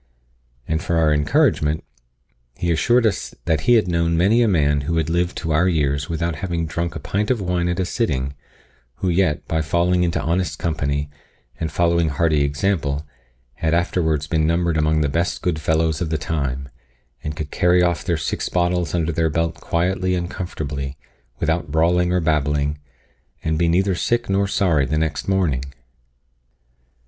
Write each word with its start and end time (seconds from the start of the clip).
And 0.67 0.81
for 0.81 0.95
our 0.97 1.13
encouragement, 1.13 1.83
he 2.57 2.71
assured 2.71 3.05
us 3.05 3.35
that 3.45 3.61
he 3.69 3.75
had 3.75 3.87
known 3.87 4.17
many 4.17 4.41
a 4.41 4.47
man 4.47 4.81
who 4.81 4.97
had 4.97 5.11
lived 5.11 5.37
to 5.37 5.51
our 5.51 5.67
years 5.67 6.09
without 6.09 6.37
having 6.37 6.65
drunk 6.65 6.95
a 6.95 6.99
pint 6.99 7.29
of 7.29 7.39
wine 7.39 7.69
at 7.69 7.79
a 7.79 7.85
sitting, 7.85 8.33
who 8.95 9.09
yet, 9.09 9.47
by 9.47 9.61
falling 9.61 10.01
into 10.01 10.19
honest 10.19 10.57
company, 10.57 11.11
and 11.59 11.71
following 11.71 12.09
hearty 12.09 12.41
example, 12.43 13.05
had 13.57 13.75
afterwards 13.75 14.25
been 14.25 14.47
numbered 14.47 14.75
among 14.75 15.01
the 15.01 15.07
best 15.07 15.43
good 15.43 15.61
fellows 15.61 16.01
of 16.01 16.09
the 16.09 16.17
time, 16.17 16.67
and 17.23 17.35
could 17.35 17.51
carry 17.51 17.83
off 17.83 18.03
their 18.03 18.17
six 18.17 18.49
bottles 18.49 18.95
under 18.95 19.11
their 19.11 19.29
belt 19.29 19.53
quietly 19.53 20.15
and 20.15 20.31
comfortably, 20.31 20.97
without 21.37 21.69
brawling 21.71 22.11
or 22.11 22.19
babbling, 22.19 22.79
and 23.43 23.59
be 23.59 23.67
neither 23.67 23.93
sick 23.93 24.31
nor 24.31 24.47
sorry 24.47 24.87
the 24.87 24.97
next 24.97 25.27
morning. 25.27 25.61